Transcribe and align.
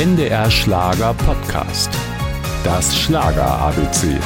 NDR 0.00 0.50
Schlager 0.50 1.12
Podcast. 1.12 1.90
Das 2.64 2.98
Schlager 2.98 3.44
ABC. 3.44 4.18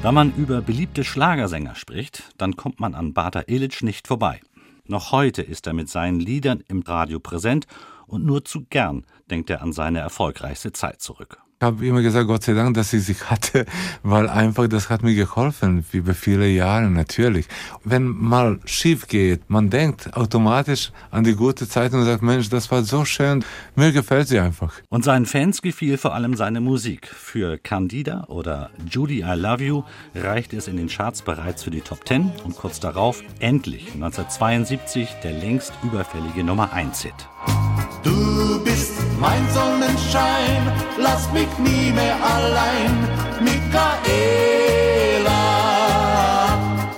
Wenn 0.00 0.14
man 0.14 0.34
über 0.36 0.62
beliebte 0.62 1.04
Schlagersänger 1.04 1.74
spricht, 1.74 2.32
dann 2.38 2.56
kommt 2.56 2.80
man 2.80 2.94
an 2.94 3.12
Bata 3.12 3.42
Illich 3.48 3.82
nicht 3.82 4.08
vorbei. 4.08 4.40
Noch 4.86 5.12
heute 5.12 5.42
ist 5.42 5.66
er 5.66 5.74
mit 5.74 5.90
seinen 5.90 6.20
Liedern 6.20 6.64
im 6.68 6.80
Radio 6.80 7.20
präsent 7.20 7.66
und 8.06 8.24
nur 8.24 8.46
zu 8.46 8.64
gern 8.64 9.04
denkt 9.30 9.50
er 9.50 9.60
an 9.60 9.74
seine 9.74 9.98
erfolgreichste 9.98 10.72
Zeit 10.72 11.02
zurück. 11.02 11.42
Ich 11.62 11.64
habe 11.64 11.86
immer 11.86 12.02
gesagt, 12.02 12.26
Gott 12.26 12.42
sei 12.42 12.54
Dank, 12.54 12.74
dass 12.74 12.92
ich 12.92 13.04
sie 13.04 13.14
hatte, 13.14 13.66
weil 14.02 14.28
einfach 14.28 14.66
das 14.66 14.90
hat 14.90 15.04
mir 15.04 15.14
geholfen, 15.14 15.84
wie 15.92 15.98
über 15.98 16.12
viele 16.12 16.48
Jahre 16.48 16.90
natürlich. 16.90 17.46
Wenn 17.84 18.02
mal 18.02 18.58
schief 18.64 19.06
geht, 19.06 19.48
man 19.48 19.70
denkt 19.70 20.12
automatisch 20.16 20.90
an 21.12 21.22
die 21.22 21.36
gute 21.36 21.68
Zeit 21.68 21.92
und 21.92 22.04
sagt, 22.04 22.20
Mensch, 22.20 22.48
das 22.48 22.68
war 22.72 22.82
so 22.82 23.04
schön, 23.04 23.44
mir 23.76 23.92
gefällt 23.92 24.26
sie 24.26 24.40
einfach. 24.40 24.74
Und 24.88 25.04
seinen 25.04 25.24
Fans 25.24 25.62
gefiel 25.62 25.98
vor 25.98 26.16
allem 26.16 26.34
seine 26.34 26.60
Musik. 26.60 27.06
Für 27.06 27.58
Candida 27.58 28.24
oder 28.26 28.70
Judy 28.90 29.20
I 29.20 29.34
Love 29.36 29.62
You 29.62 29.82
reichte 30.16 30.56
es 30.56 30.66
in 30.66 30.76
den 30.76 30.88
Charts 30.88 31.22
bereits 31.22 31.62
für 31.62 31.70
die 31.70 31.82
Top 31.82 32.08
10 32.08 32.32
und 32.42 32.56
kurz 32.56 32.80
darauf 32.80 33.22
endlich 33.38 33.94
1972 33.94 35.10
der 35.22 35.34
längst 35.34 35.72
überfällige 35.84 36.42
Nummer 36.42 36.72
1 36.72 37.02
Hit. 37.02 37.14
Du 38.02 38.62
bist 38.64 38.92
mein 39.20 39.48
Sonnenschein, 39.50 40.72
lass 40.98 41.32
mich 41.32 41.48
nie 41.58 41.92
mehr 41.92 42.16
allein, 42.22 43.08
Michaela. 43.40 44.02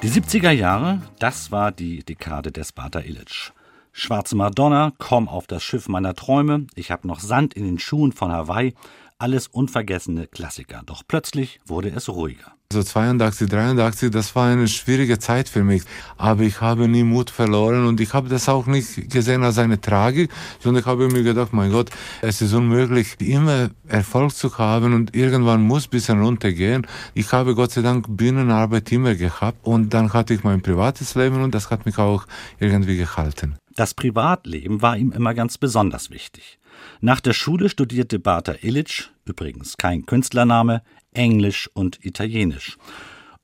Die 0.03 0.09
70er 0.09 0.51
Jahre, 0.51 1.03
das 1.19 1.51
war 1.51 1.73
die 1.73 2.05
Dekade 2.05 2.53
des 2.53 2.73
Bata 2.73 3.01
Illich. 3.01 3.53
Schwarze 3.93 4.35
Madonna, 4.37 4.93
komm 4.99 5.29
auf 5.29 5.47
das 5.47 5.63
Schiff 5.63 5.89
meiner 5.89 6.15
Träume, 6.15 6.67
ich 6.75 6.91
hab 6.91 7.05
noch 7.05 7.21
Sand 7.21 7.55
in 7.55 7.65
den 7.65 7.79
Schuhen 7.79 8.13
von 8.13 8.33
Hawaii, 8.33 8.75
alles 9.19 9.47
unvergessene 9.47 10.27
Klassiker. 10.27 10.83
Doch 10.85 11.03
plötzlich 11.07 11.61
wurde 11.65 11.91
es 11.91 12.09
ruhiger. 12.09 12.55
So 12.73 12.83
82, 12.83 13.49
83, 13.49 14.11
das 14.11 14.35
war 14.35 14.49
eine 14.49 14.67
schwierige 14.67 15.19
Zeit 15.19 15.49
für 15.49 15.63
mich. 15.63 15.83
Aber 16.17 16.43
ich 16.43 16.61
habe 16.61 16.89
nie 16.89 17.05
Mut 17.05 17.31
verloren 17.31 17.87
und 17.87 18.01
ich 18.01 18.15
habe 18.15 18.29
das 18.29 18.49
auch 18.49 18.67
nicht 18.67 19.11
gesehen 19.11 19.45
als 19.45 19.59
eine 19.59 19.81
Tragik, 19.81 20.31
sondern 20.61 20.81
ich 20.81 20.87
habe 20.87 21.09
mir 21.09 21.23
gedacht, 21.23 21.53
mein 21.53 21.71
Gott, 21.71 21.91
es 22.21 22.43
ist 22.43 22.53
unmöglich, 22.53 23.21
immer 23.21 23.71
Erfolg 23.87 24.35
zu 24.35 24.59
haben 24.59 24.93
und 24.93 25.15
irgendwann 25.15 25.63
muss 25.63 25.87
ein 25.87 25.91
bisschen 25.91 26.21
runtergehen. 26.21 26.87
Ich 27.15 27.33
habe 27.33 27.55
Gott 27.55 27.71
sei 27.71 27.83
Dank 27.83 28.07
Bühnenarbeit 28.09 28.91
immer 28.91 29.15
gehabt 29.15 29.59
und 29.63 29.95
dann 29.95 30.13
hatte 30.13 30.35
ich 30.35 30.43
mein 30.43 30.61
privates 30.61 31.15
Leben 31.15 31.43
und 31.43 31.55
das 31.55 31.71
hat 31.71 31.87
mich 31.87 31.99
auch 31.99 32.27
irgendwie 32.59 32.97
gehalten. 32.97 33.55
Das 33.77 33.95
Privatleben 33.95 34.83
war 34.83 34.97
ihm 34.97 35.13
immer 35.13 35.35
ganz 35.35 35.59
besonders 35.59 36.11
wichtig. 36.11 36.59
Nach 37.01 37.21
der 37.21 37.33
Schule 37.33 37.69
studierte 37.69 38.19
Bata 38.19 38.55
Illich, 38.63 39.11
übrigens 39.25 39.77
kein 39.77 40.07
Künstlername, 40.07 40.83
Englisch 41.13 41.71
und 41.75 42.05
Italienisch. 42.05 42.77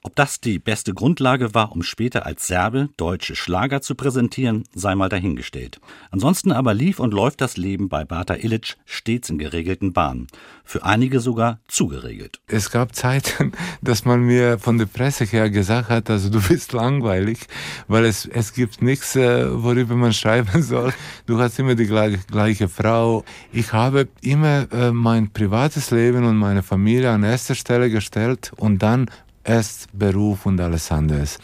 Ob 0.02 0.16
das 0.16 0.40
die 0.40 0.58
beste 0.58 0.94
Grundlage 0.94 1.52
war, 1.52 1.72
um 1.72 1.82
später 1.82 2.24
als 2.24 2.46
Serbe 2.46 2.88
deutsche 2.96 3.36
Schlager 3.36 3.82
zu 3.82 3.94
präsentieren, 3.94 4.64
sei 4.74 4.94
mal 4.94 5.10
dahingestellt. 5.10 5.78
Ansonsten 6.10 6.52
aber 6.52 6.72
lief 6.72 7.00
und 7.00 7.12
läuft 7.12 7.42
das 7.42 7.58
Leben 7.58 7.90
bei 7.90 8.06
Bata 8.06 8.36
Illich 8.36 8.78
stets 8.86 9.28
in 9.28 9.36
geregelten 9.36 9.92
Bahnen. 9.92 10.28
Für 10.64 10.84
einige 10.84 11.20
sogar 11.20 11.60
zu 11.68 11.86
geregelt. 11.86 12.40
Es 12.46 12.70
gab 12.70 12.94
Zeiten, 12.94 13.52
dass 13.82 14.06
man 14.06 14.22
mir 14.22 14.58
von 14.58 14.78
der 14.78 14.86
Presse 14.86 15.24
her 15.24 15.50
gesagt 15.50 15.90
hat, 15.90 16.08
also 16.08 16.30
du 16.30 16.40
bist 16.40 16.72
langweilig, 16.72 17.40
weil 17.86 18.06
es, 18.06 18.24
es 18.24 18.54
gibt 18.54 18.80
nichts, 18.80 19.16
äh, 19.16 19.62
worüber 19.62 19.96
man 19.96 20.14
schreiben 20.14 20.62
soll. 20.62 20.94
Du 21.26 21.38
hast 21.38 21.58
immer 21.58 21.74
die 21.74 21.86
gleiche, 21.86 22.20
gleiche 22.26 22.68
Frau. 22.68 23.22
Ich 23.52 23.74
habe 23.74 24.08
immer 24.22 24.66
äh, 24.72 24.92
mein 24.92 25.30
privates 25.30 25.90
Leben 25.90 26.24
und 26.24 26.36
meine 26.36 26.62
Familie 26.62 27.10
an 27.10 27.22
erster 27.22 27.55
Stelle 27.55 27.90
gestellt 27.90 28.52
und 28.56 28.78
dann 28.78 29.10
erst 29.45 29.89
Beruf 29.92 30.46
und 30.46 30.61
alles 30.61 30.90
anderes. 30.92 31.39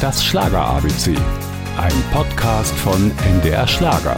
Das 0.00 0.24
Schlager 0.24 0.64
ABC. 0.64 1.16
Ein 1.78 1.92
Podcast 2.12 2.74
von 2.74 3.10
NDR 3.26 3.66
Schlager. 3.66 4.16